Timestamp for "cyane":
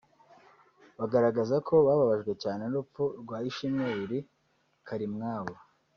2.43-2.63